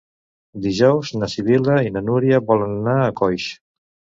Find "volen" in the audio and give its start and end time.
2.51-2.75